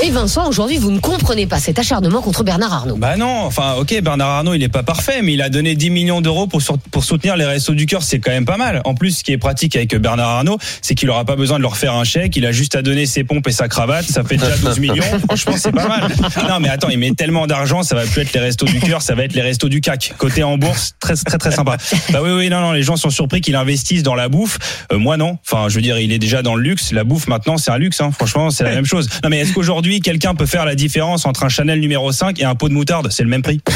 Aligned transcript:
Et 0.00 0.10
Vincent, 0.10 0.48
aujourd'hui, 0.48 0.78
vous 0.78 0.90
ne 0.90 0.98
comprenez 0.98 1.46
pas 1.46 1.58
cet 1.58 1.78
acharnement 1.78 2.22
contre 2.22 2.42
Bernard 2.42 2.72
Arnault. 2.72 2.96
Bah 2.96 3.16
non, 3.16 3.44
enfin 3.44 3.74
ok, 3.78 4.00
Bernard 4.02 4.30
Arnault 4.30 4.54
il 4.54 4.62
est 4.62 4.68
pas 4.68 4.82
parfait, 4.82 5.22
mais 5.22 5.34
il 5.34 5.42
a 5.42 5.48
donné 5.48 5.76
10 5.76 5.90
millions 5.90 6.20
d'euros 6.20 6.46
pour, 6.46 6.60
pour 6.90 7.04
soutenir 7.04 7.36
les 7.36 7.44
Restos 7.44 7.74
du 7.74 7.86
Cœur, 7.86 8.02
c'est 8.02 8.18
quand 8.18 8.32
même 8.32 8.44
pas 8.44 8.56
mal. 8.56 8.80
En 8.84 8.94
plus, 8.94 9.18
ce 9.18 9.24
qui 9.24 9.32
est 9.32 9.38
pratique 9.38 9.76
avec 9.76 9.94
Bernard 9.94 10.28
Arnault, 10.28 10.58
c'est 10.80 10.96
qu'il 10.96 11.08
aura 11.10 11.24
pas 11.24 11.36
besoin 11.36 11.58
de 11.58 11.62
leur 11.62 11.76
faire 11.76 11.94
un 11.94 12.02
chèque, 12.02 12.34
il 12.36 12.46
a 12.46 12.52
juste 12.52 12.74
à 12.74 12.82
donner 12.82 13.06
ses 13.06 13.22
pompes 13.22 13.46
et 13.46 13.52
sa 13.52 13.68
cravate, 13.68 14.04
ça 14.04 14.24
fait 14.24 14.36
déjà 14.36 14.56
12 14.56 14.80
millions, 14.80 15.04
franchement 15.28 15.54
c'est 15.56 15.72
pas 15.72 15.86
mal. 15.86 16.08
Non 16.48 16.58
mais 16.58 16.68
attends, 16.68 16.88
il 16.88 16.98
met 16.98 17.12
tellement 17.12 17.46
d'argent, 17.46 17.84
ça 17.84 17.94
va 17.94 18.04
plus 18.04 18.22
être 18.22 18.32
les 18.32 18.40
Restos 18.40 18.66
du 18.66 18.80
Cœur, 18.80 19.02
ça 19.02 19.14
va 19.14 19.24
être 19.24 19.34
les 19.34 19.42
Restos 19.42 19.68
du 19.68 19.80
CAC. 19.80 20.14
Côté 20.18 20.42
en 20.42 20.58
bourse, 20.58 20.94
très 21.00 21.14
très 21.14 21.38
très 21.38 21.52
sympa. 21.52 21.76
Bah 22.10 22.20
oui 22.22 22.30
oui, 22.32 22.48
non 22.48 22.60
non, 22.60 22.72
les 22.72 22.82
gens 22.82 22.96
sont 22.96 23.10
surpris 23.10 23.40
qu'il 23.40 23.54
investisse 23.54 24.02
dans 24.02 24.16
la 24.16 24.28
bouffe. 24.28 24.58
Euh, 24.92 24.98
moi 24.98 25.16
non, 25.16 25.38
enfin 25.46 25.68
je 25.68 25.76
veux 25.76 25.82
dire, 25.82 25.98
il 26.00 26.12
est 26.12 26.18
déjà 26.18 26.42
dans 26.42 26.56
le 26.56 26.62
luxe, 26.62 26.92
la 26.92 27.04
bouffe 27.04 27.28
maintenant 27.28 27.56
c'est 27.56 27.70
un 27.70 27.78
luxe, 27.78 28.00
hein. 28.00 28.10
franchement 28.10 28.50
c'est 28.50 28.64
la 28.64 28.70
même 28.70 28.86
chose. 28.86 29.08
Non 29.22 29.30
mais 29.30 29.38
est-ce 29.38 29.52
qu'aujourd'hui 29.52 29.81
quelqu'un 30.00 30.34
peut 30.34 30.46
faire 30.46 30.64
la 30.64 30.74
différence 30.74 31.26
entre 31.26 31.44
un 31.44 31.48
Chanel 31.48 31.80
numéro 31.80 32.12
5 32.12 32.40
et 32.40 32.44
un 32.44 32.54
pot 32.54 32.68
de 32.68 32.74
moutarde 32.74 33.08
C'est 33.10 33.22
le 33.22 33.28
même 33.28 33.42
prix. 33.42 33.60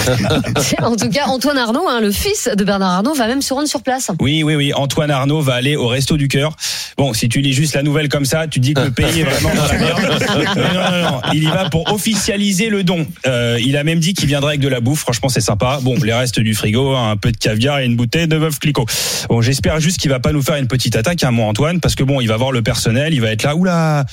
En 0.82 0.96
tout 0.96 1.08
cas, 1.08 1.26
Antoine 1.26 1.58
Arnault, 1.58 1.88
hein, 1.88 2.00
le 2.00 2.10
fils 2.10 2.48
de 2.54 2.64
Bernard 2.64 2.90
Arnault, 2.90 3.14
va 3.14 3.26
même 3.26 3.42
se 3.42 3.52
rendre 3.52 3.68
sur 3.68 3.82
place. 3.82 4.10
Oui, 4.20 4.42
oui, 4.42 4.54
oui. 4.54 4.72
Antoine 4.74 5.10
Arnaud 5.10 5.40
va 5.40 5.54
aller 5.54 5.76
au 5.76 5.88
Resto 5.88 6.16
du 6.16 6.28
Cœur. 6.28 6.56
Bon, 6.96 7.12
si 7.12 7.28
tu 7.28 7.40
lis 7.40 7.52
juste 7.52 7.74
la 7.74 7.82
nouvelle 7.82 8.08
comme 8.08 8.24
ça, 8.24 8.46
tu 8.46 8.60
te 8.60 8.64
dis 8.64 8.74
que 8.74 8.80
le 8.80 8.90
pays 8.90 9.20
est 9.20 9.24
vraiment 9.24 9.54
dans 9.54 9.66
la 9.66 9.78
merde. 9.78 10.00
Non, 10.56 10.62
non, 10.72 11.10
non. 11.10 11.20
Il 11.32 11.42
y 11.42 11.46
va 11.46 11.68
pour 11.68 11.92
officialiser 11.92 12.68
le 12.68 12.82
don. 12.82 13.06
Euh, 13.26 13.58
il 13.64 13.76
a 13.76 13.84
même 13.84 13.98
dit 13.98 14.14
qu'il 14.14 14.26
viendrait 14.26 14.52
avec 14.52 14.60
de 14.60 14.68
la 14.68 14.80
bouffe. 14.80 15.00
Franchement, 15.00 15.28
c'est 15.28 15.40
sympa. 15.40 15.78
Bon, 15.82 15.96
les 16.02 16.12
restes 16.12 16.40
du 16.40 16.54
frigo, 16.54 16.94
un 16.94 17.16
peu 17.16 17.32
de 17.32 17.36
caviar 17.36 17.80
et 17.80 17.84
une 17.86 17.96
bouteille 17.96 18.28
de 18.28 18.38
bœuf 18.38 18.58
clicquot. 18.58 18.86
Bon, 19.28 19.40
j'espère 19.42 19.80
juste 19.80 19.98
qu'il 19.98 20.10
va 20.10 20.20
pas 20.20 20.32
nous 20.32 20.42
faire 20.42 20.56
une 20.56 20.68
petite 20.68 20.96
attaque, 20.96 21.22
hein, 21.24 21.30
mon 21.30 21.48
Antoine, 21.48 21.80
parce 21.80 21.94
que 21.94 22.04
bon, 22.04 22.20
il 22.20 22.28
va 22.28 22.36
voir 22.36 22.52
le 22.52 22.62
personnel, 22.62 23.14
il 23.14 23.20
va 23.20 23.30
être 23.30 23.42
là. 23.42 23.54
Oula. 23.54 24.04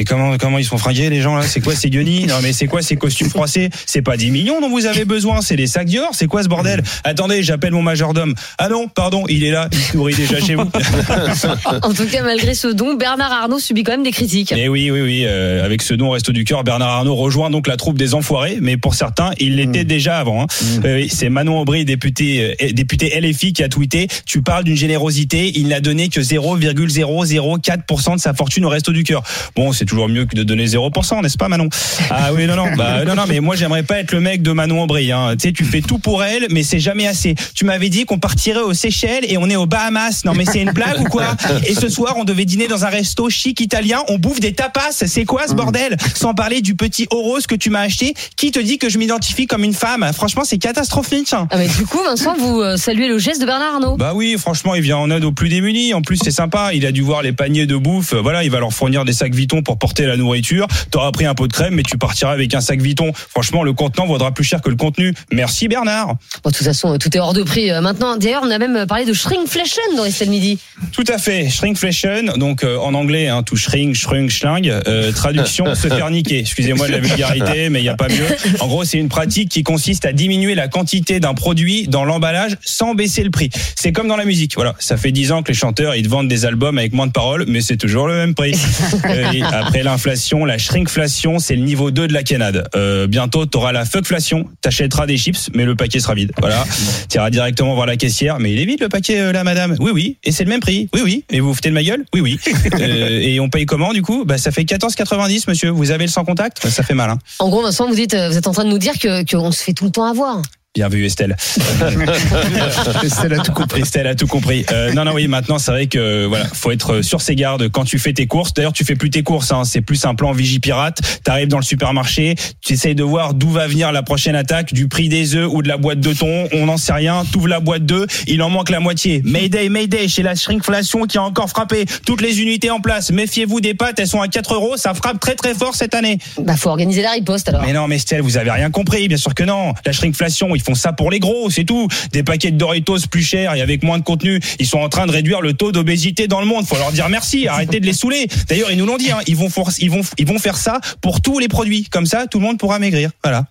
Mais 0.00 0.04
comment 0.04 0.38
comment 0.38 0.56
ils 0.56 0.64
sont 0.64 0.78
fringués 0.78 1.10
les 1.10 1.20
gens 1.20 1.36
là? 1.36 1.42
C'est 1.42 1.60
quoi 1.60 1.74
ces 1.74 1.90
guenilles? 1.90 2.24
Non 2.24 2.36
mais 2.42 2.54
c'est 2.54 2.66
quoi 2.66 2.80
ces 2.80 2.96
costumes 2.96 3.28
froissés? 3.28 3.68
C'est 3.84 4.00
pas 4.00 4.16
10 4.16 4.30
millions 4.30 4.58
dont 4.62 4.70
vous 4.70 4.86
avez 4.86 5.04
besoin, 5.04 5.42
c'est 5.42 5.56
des 5.56 5.66
sacs 5.66 5.88
Dior, 5.88 6.08
c'est 6.14 6.26
quoi 6.26 6.42
ce 6.42 6.48
bordel? 6.48 6.82
Attendez, 7.04 7.42
j'appelle 7.42 7.72
mon 7.72 7.82
majordome. 7.82 8.34
Ah 8.56 8.70
non, 8.70 8.88
pardon, 8.88 9.24
il 9.28 9.44
est 9.44 9.50
là, 9.50 9.68
il 9.70 9.78
se 9.78 9.94
nourrit 9.98 10.14
déjà 10.14 10.40
chez 10.40 10.54
vous. 10.54 10.64
En 11.82 11.92
tout 11.92 12.06
cas, 12.06 12.22
malgré 12.22 12.54
ce 12.54 12.68
don, 12.68 12.94
Bernard 12.94 13.30
Arnault 13.30 13.58
subit 13.58 13.82
quand 13.82 13.92
même 13.92 14.02
des 14.02 14.10
critiques. 14.10 14.52
Mais 14.56 14.68
oui, 14.68 14.90
oui, 14.90 15.02
oui, 15.02 15.24
euh, 15.26 15.64
avec 15.66 15.82
ce 15.82 15.92
don 15.92 16.08
au 16.08 16.10
Resto 16.12 16.32
du 16.32 16.44
Cœur, 16.44 16.64
Bernard 16.64 16.88
Arnault 16.88 17.14
rejoint 17.14 17.50
donc 17.50 17.66
la 17.66 17.76
troupe 17.76 17.98
des 17.98 18.14
enfoirés, 18.14 18.56
mais 18.62 18.78
pour 18.78 18.94
certains, 18.94 19.32
il 19.38 19.56
l'était 19.56 19.84
déjà 19.84 20.16
avant. 20.18 20.44
hein. 20.44 20.46
Euh, 20.86 20.96
oui, 20.96 21.10
c'est 21.12 21.28
Manon 21.28 21.60
Aubry, 21.60 21.84
député, 21.84 22.56
euh, 22.62 22.72
député 22.72 23.20
LFI, 23.20 23.52
qui 23.52 23.62
a 23.62 23.68
tweeté 23.68 24.08
Tu 24.24 24.40
parles 24.40 24.64
d'une 24.64 24.76
générosité, 24.76 25.52
il 25.58 25.68
n'a 25.68 25.80
donné 25.80 26.08
que 26.08 26.20
0,004% 26.22 28.16
de 28.16 28.20
sa 28.20 28.32
fortune 28.32 28.64
au 28.64 28.70
Resto 28.70 28.92
du 28.92 29.04
Cœur. 29.04 29.22
Bon, 29.56 29.72
c'est 29.72 29.89
toujours 29.90 30.08
mieux 30.08 30.24
que 30.24 30.36
de 30.36 30.42
donner 30.44 30.66
0%, 30.66 31.22
n'est-ce 31.22 31.36
pas, 31.36 31.48
Manon? 31.48 31.68
Ah 32.10 32.32
oui, 32.32 32.46
non, 32.46 32.54
non, 32.56 32.66
bah, 32.76 33.04
non, 33.04 33.14
non, 33.16 33.24
mais 33.28 33.40
moi, 33.40 33.56
j'aimerais 33.56 33.82
pas 33.82 33.98
être 33.98 34.12
le 34.12 34.20
mec 34.20 34.40
de 34.42 34.52
Manon 34.52 34.84
Aubry. 34.84 35.10
Hein. 35.12 35.32
Tu 35.38 35.48
sais, 35.48 35.52
tu 35.52 35.64
fais 35.64 35.80
tout 35.80 35.98
pour 35.98 36.22
elle, 36.22 36.46
mais 36.50 36.62
c'est 36.62 36.78
jamais 36.78 37.06
assez. 37.06 37.34
Tu 37.54 37.64
m'avais 37.64 37.88
dit 37.88 38.04
qu'on 38.04 38.18
partirait 38.18 38.60
aux 38.60 38.72
Seychelles 38.72 39.24
et 39.28 39.36
on 39.36 39.48
est 39.50 39.56
aux 39.56 39.66
Bahamas. 39.66 40.22
Non, 40.24 40.32
mais 40.34 40.44
c'est 40.44 40.60
une 40.60 40.70
blague 40.70 41.00
ou 41.00 41.04
quoi? 41.04 41.24
Et 41.66 41.74
ce 41.74 41.88
soir, 41.88 42.14
on 42.16 42.24
devait 42.24 42.44
dîner 42.44 42.68
dans 42.68 42.84
un 42.84 42.88
resto 42.88 43.28
chic 43.28 43.60
italien. 43.60 43.98
On 44.08 44.18
bouffe 44.18 44.40
des 44.40 44.52
tapas. 44.52 44.92
C'est 44.92 45.24
quoi 45.24 45.48
ce 45.48 45.54
bordel? 45.54 45.96
Sans 46.14 46.34
parler 46.34 46.60
du 46.62 46.74
petit 46.76 47.08
Oros 47.10 47.40
que 47.48 47.56
tu 47.56 47.68
m'as 47.70 47.80
acheté. 47.80 48.14
Qui 48.36 48.52
te 48.52 48.60
dit 48.60 48.78
que 48.78 48.88
je 48.88 48.98
m'identifie 48.98 49.46
comme 49.46 49.64
une 49.64 49.74
femme? 49.74 50.08
Franchement, 50.14 50.42
c'est 50.44 50.58
catastrophique. 50.58 51.32
hein. 51.32 51.48
Ah, 51.50 51.58
mais 51.58 51.66
du 51.68 51.84
coup, 51.84 51.98
Vincent, 52.04 52.36
vous 52.38 52.60
euh, 52.60 52.76
saluez 52.76 53.08
le 53.08 53.18
geste 53.18 53.40
de 53.40 53.46
Bernard 53.46 53.74
Arnault. 53.74 53.96
Bah 53.96 54.12
oui, 54.14 54.36
franchement, 54.38 54.74
il 54.76 54.82
vient 54.82 54.98
en 54.98 55.10
aide 55.10 55.24
aux 55.24 55.32
plus 55.32 55.48
démunis. 55.48 55.94
En 55.94 56.02
plus, 56.02 56.18
c'est 56.22 56.30
sympa. 56.30 56.70
Il 56.74 56.86
a 56.86 56.92
dû 56.92 57.02
voir 57.02 57.22
les 57.22 57.32
paniers 57.32 57.66
de 57.66 57.76
bouffe. 57.76 58.14
Voilà, 58.14 58.44
il 58.44 58.50
va 58.52 58.60
leur 58.60 58.72
fournir 58.72 59.04
des 59.04 59.12
sacs 59.12 59.34
Vuitton 59.34 59.62
pour 59.62 59.78
porter 59.80 60.06
la 60.06 60.16
nourriture. 60.16 60.68
T'auras 60.90 61.10
pris 61.10 61.26
un 61.26 61.34
pot 61.34 61.48
de 61.48 61.52
crème, 61.52 61.74
mais 61.74 61.82
tu 61.82 61.98
partiras 61.98 62.32
avec 62.32 62.54
un 62.54 62.60
sac 62.60 62.80
Vuitton. 62.80 63.12
Franchement, 63.14 63.64
le 63.64 63.72
contenant 63.72 64.06
vaudra 64.06 64.32
plus 64.32 64.44
cher 64.44 64.60
que 64.60 64.70
le 64.70 64.76
contenu. 64.76 65.12
Merci 65.32 65.66
Bernard. 65.66 66.14
Bon, 66.44 66.50
de 66.50 66.54
toute 66.54 66.66
façon, 66.66 66.94
euh, 66.94 66.98
tout 66.98 67.16
est 67.16 67.20
hors 67.20 67.32
de 67.32 67.42
prix 67.42 67.70
euh, 67.70 67.80
maintenant. 67.80 68.16
D'ailleurs, 68.16 68.42
on 68.44 68.50
a 68.50 68.58
même 68.58 68.86
parlé 68.86 69.04
de 69.04 69.12
shrinkflation 69.12 69.82
dans 69.96 70.04
Estelle 70.04 70.30
Midi. 70.30 70.58
Tout 70.92 71.04
à 71.08 71.18
fait. 71.18 71.48
Shrinkflation, 71.48 72.36
donc 72.36 72.62
euh, 72.62 72.76
en 72.78 72.94
anglais, 72.94 73.28
hein, 73.28 73.42
tout 73.42 73.56
shrink, 73.56 73.94
shrunk, 73.94 74.30
schling. 74.30 74.70
Euh, 74.70 75.12
traduction, 75.12 75.74
se 75.74 75.88
faire 75.88 76.10
niquer. 76.10 76.40
Excusez-moi 76.40 76.86
de 76.86 76.92
la 76.92 76.98
vulgarité, 76.98 77.68
mais 77.70 77.80
il 77.80 77.84
n'y 77.84 77.88
a 77.88 77.96
pas 77.96 78.08
mieux. 78.08 78.26
En 78.60 78.68
gros, 78.68 78.84
c'est 78.84 78.98
une 78.98 79.08
pratique 79.08 79.48
qui 79.48 79.62
consiste 79.62 80.04
à 80.04 80.12
diminuer 80.12 80.54
la 80.54 80.68
quantité 80.68 81.20
d'un 81.20 81.34
produit 81.34 81.88
dans 81.88 82.04
l'emballage 82.04 82.56
sans 82.62 82.94
baisser 82.94 83.22
le 83.22 83.30
prix. 83.30 83.50
C'est 83.74 83.92
comme 83.92 84.08
dans 84.08 84.16
la 84.16 84.24
musique. 84.24 84.54
Voilà, 84.54 84.74
ça 84.78 84.96
fait 84.96 85.12
dix 85.12 85.32
ans 85.32 85.42
que 85.42 85.48
les 85.48 85.54
chanteurs 85.54 85.94
ils 85.94 86.02
te 86.02 86.08
vendent 86.08 86.28
des 86.28 86.44
albums 86.44 86.78
avec 86.78 86.92
moins 86.92 87.06
de 87.06 87.12
paroles, 87.12 87.44
mais 87.48 87.60
c'est 87.60 87.76
toujours 87.76 88.06
le 88.06 88.14
même 88.14 88.34
prix. 88.34 88.54
Euh, 89.04 89.32
et 89.32 89.40
après 89.60 89.82
l'inflation, 89.82 90.44
la 90.44 90.58
shrinkflation, 90.58 91.38
c'est 91.38 91.56
le 91.56 91.62
niveau 91.62 91.90
2 91.90 92.08
de 92.08 92.12
la 92.12 92.22
canade. 92.22 92.68
Euh, 92.74 93.06
bientôt, 93.06 93.46
tu 93.46 93.56
auras 93.58 93.72
la 93.72 93.84
fuckflation. 93.84 94.48
T'achèteras 94.62 95.06
des 95.06 95.16
chips, 95.16 95.50
mais 95.54 95.64
le 95.64 95.76
paquet 95.76 96.00
sera 96.00 96.14
vide. 96.14 96.32
Voilà, 96.38 96.64
tu 97.08 97.16
iras 97.16 97.30
directement 97.30 97.74
voir 97.74 97.86
la 97.86 97.96
caissière. 97.96 98.38
Mais 98.38 98.52
il 98.52 98.60
est 98.60 98.64
vide 98.64 98.80
le 98.80 98.88
paquet 98.88 99.20
euh, 99.20 99.32
là, 99.32 99.44
madame. 99.44 99.76
Oui, 99.80 99.90
oui. 99.92 100.16
Et 100.24 100.32
c'est 100.32 100.44
le 100.44 100.50
même 100.50 100.60
prix. 100.60 100.88
Oui, 100.94 101.00
oui. 101.04 101.24
Et 101.30 101.40
vous 101.40 101.48
vous 101.48 101.54
foutez 101.54 101.68
de 101.68 101.74
ma 101.74 101.82
gueule 101.82 102.04
Oui, 102.14 102.20
oui. 102.20 102.38
Euh, 102.80 103.20
et 103.20 103.40
on 103.40 103.50
paye 103.50 103.66
comment 103.66 103.92
du 103.92 104.00
coup? 104.00 104.24
Bah 104.24 104.38
ça 104.38 104.50
fait 104.52 104.62
14,90 104.62 105.44
monsieur. 105.48 105.70
Vous 105.70 105.90
avez 105.90 106.04
le 106.04 106.10
sans 106.10 106.24
contact 106.24 106.58
Bah, 106.62 106.70
Ça 106.70 106.82
fait 106.82 106.94
mal. 106.94 107.10
Hein. 107.10 107.18
En 107.38 107.48
gros, 107.48 107.62
Vincent, 107.62 107.86
vous 107.86 107.94
dites, 107.94 108.14
euh, 108.14 108.28
vous 108.28 108.36
êtes 108.38 108.46
en 108.46 108.52
train 108.52 108.64
de 108.64 108.70
nous 108.70 108.78
dire 108.78 108.98
que 108.98 109.24
qu'on 109.30 109.50
se 109.52 109.62
fait 109.62 109.72
tout 109.72 109.84
le 109.84 109.90
temps 109.90 110.04
avoir. 110.04 110.40
Bien 110.76 110.88
vu 110.88 111.04
Estelle. 111.04 111.34
Estelle 113.02 113.32
a 113.32 113.38
tout 113.38 113.50
compris. 113.50 113.80
Estelle 113.80 114.06
a 114.06 114.14
tout 114.14 114.28
compris. 114.28 114.64
Euh, 114.70 114.92
non, 114.92 115.04
non, 115.04 115.14
oui, 115.14 115.26
maintenant, 115.26 115.58
c'est 115.58 115.72
vrai 115.72 115.88
que 115.88 116.26
voilà, 116.26 116.44
faut 116.44 116.70
être 116.70 117.02
sur 117.02 117.20
ses 117.20 117.34
gardes 117.34 117.68
quand 117.70 117.84
tu 117.84 117.98
fais 117.98 118.12
tes 118.12 118.28
courses. 118.28 118.54
D'ailleurs, 118.54 118.72
tu 118.72 118.84
fais 118.84 118.94
plus 118.94 119.10
tes 119.10 119.24
courses, 119.24 119.50
hein, 119.50 119.64
c'est 119.64 119.80
plus 119.80 120.04
un 120.04 120.14
plan 120.14 120.30
Vigipirate. 120.30 121.00
T'arrives 121.24 121.48
dans 121.48 121.56
le 121.56 121.64
supermarché, 121.64 122.36
tu 122.64 122.74
essayes 122.74 122.94
de 122.94 123.02
voir 123.02 123.34
d'où 123.34 123.50
va 123.50 123.66
venir 123.66 123.90
la 123.90 124.04
prochaine 124.04 124.36
attaque, 124.36 124.72
du 124.72 124.86
prix 124.86 125.08
des 125.08 125.34
œufs 125.34 125.48
ou 125.50 125.60
de 125.60 125.66
la 125.66 125.76
boîte 125.76 125.98
de 125.98 126.12
thon. 126.12 126.48
On 126.52 126.66
n'en 126.66 126.76
sait 126.76 126.92
rien. 126.92 127.24
T'ouvres 127.32 127.48
la 127.48 127.58
boîte 127.58 127.84
d'œufs, 127.84 128.06
il 128.28 128.40
en 128.40 128.48
manque 128.48 128.70
la 128.70 128.78
moitié. 128.78 129.22
Mayday, 129.24 129.70
Mayday, 129.70 130.06
chez 130.06 130.22
la 130.22 130.36
shrinkflation 130.36 131.08
qui 131.08 131.18
a 131.18 131.22
encore 131.24 131.50
frappé 131.50 131.84
toutes 132.06 132.20
les 132.20 132.40
unités 132.42 132.70
en 132.70 132.80
place. 132.80 133.10
Méfiez-vous 133.10 133.60
des 133.60 133.74
pâtes, 133.74 133.98
elles 133.98 134.06
sont 134.06 134.20
à 134.20 134.28
4 134.28 134.54
euros. 134.54 134.76
Ça 134.76 134.94
frappe 134.94 135.18
très 135.18 135.34
très 135.34 135.52
fort 135.54 135.74
cette 135.74 135.96
année. 135.96 136.18
Bah, 136.38 136.56
faut 136.56 136.70
organiser 136.70 137.02
la 137.02 137.10
riposte 137.10 137.48
alors. 137.48 137.62
Mais 137.62 137.72
non, 137.72 137.88
mais 137.88 137.96
Estelle, 137.96 138.22
vous 138.22 138.36
avez 138.36 138.52
rien 138.52 138.70
compris, 138.70 139.08
bien 139.08 139.16
sûr 139.16 139.34
que 139.34 139.42
non. 139.42 139.74
La 139.84 139.90
shrinkflation, 139.90 140.54
ils 140.60 140.62
font 140.62 140.74
ça 140.74 140.92
pour 140.92 141.10
les 141.10 141.18
gros, 141.20 141.48
c'est 141.50 141.64
tout. 141.64 141.88
Des 142.12 142.22
paquets 142.22 142.50
de 142.50 142.58
Doritos 142.58 142.98
plus 143.10 143.22
chers 143.22 143.54
et 143.54 143.62
avec 143.62 143.82
moins 143.82 143.98
de 143.98 144.04
contenu, 144.04 144.40
ils 144.58 144.66
sont 144.66 144.78
en 144.78 144.88
train 144.88 145.06
de 145.06 145.12
réduire 145.12 145.40
le 145.40 145.54
taux 145.54 145.72
d'obésité 145.72 146.28
dans 146.28 146.40
le 146.40 146.46
monde. 146.46 146.66
Faut 146.66 146.76
leur 146.76 146.92
dire 146.92 147.08
merci, 147.08 147.48
arrêtez 147.48 147.80
de 147.80 147.86
les 147.86 147.92
saouler. 147.94 148.28
D'ailleurs, 148.48 148.70
ils 148.70 148.76
nous 148.76 148.86
l'ont 148.86 148.98
dit, 148.98 149.10
hein, 149.10 149.20
ils 149.26 149.36
vont 149.36 149.48
ils 149.78 149.90
vont 149.90 150.02
ils 150.18 150.26
vont 150.26 150.38
faire 150.38 150.56
ça 150.56 150.80
pour 151.00 151.20
tous 151.22 151.38
les 151.38 151.48
produits. 151.48 151.84
Comme 151.90 152.06
ça, 152.06 152.26
tout 152.26 152.38
le 152.38 152.44
monde 152.44 152.58
pourra 152.58 152.78
maigrir. 152.78 153.10
Voilà. 153.24 153.46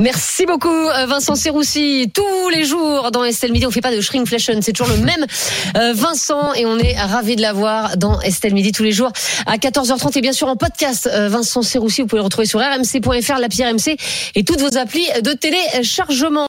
Merci 0.00 0.46
beaucoup, 0.46 0.68
euh, 0.68 1.06
Vincent 1.06 1.34
Serroussi. 1.34 2.10
Tous 2.14 2.48
les 2.50 2.64
jours 2.64 3.10
dans 3.10 3.24
Estelle 3.24 3.52
Midi, 3.52 3.66
on 3.66 3.70
fait 3.70 3.80
pas 3.80 3.94
de 3.94 4.00
shrinkflation. 4.00 4.54
C'est 4.60 4.72
toujours 4.72 4.94
le 4.94 5.02
même 5.02 5.26
euh, 5.76 5.92
Vincent 5.94 6.54
et 6.54 6.66
on 6.66 6.78
est 6.78 6.94
ravis 6.98 7.36
de 7.36 7.42
l'avoir 7.42 7.96
dans 7.96 8.20
Estelle 8.20 8.54
Midi 8.54 8.72
tous 8.72 8.82
les 8.82 8.92
jours 8.92 9.10
à 9.46 9.56
14h30 9.56 10.18
et 10.18 10.20
bien 10.20 10.32
sûr 10.32 10.48
en 10.48 10.56
podcast. 10.56 11.08
euh, 11.12 11.28
Vincent 11.28 11.62
Serroussi, 11.62 12.02
vous 12.02 12.06
pouvez 12.06 12.20
le 12.20 12.24
retrouver 12.24 12.46
sur 12.46 12.60
rmc.fr, 12.60 13.38
l'appli 13.40 13.64
RMC 13.64 13.96
et 14.34 14.44
toutes 14.44 14.60
vos 14.60 14.76
applis 14.76 15.06
de 15.22 15.32
téléchargement. 15.32 16.42